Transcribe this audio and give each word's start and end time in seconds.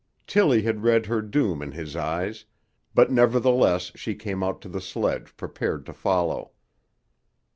Tillie 0.25 0.63
had 0.63 0.81
read 0.81 1.05
her 1.05 1.21
doom 1.21 1.61
in 1.61 1.73
his 1.73 1.95
eyes, 1.95 2.45
but 2.95 3.11
nevertheless 3.11 3.91
she 3.93 4.15
came 4.15 4.41
out 4.43 4.59
to 4.63 4.67
the 4.67 4.81
sledge 4.81 5.37
prepared 5.37 5.85
to 5.85 5.93
follow. 5.93 6.53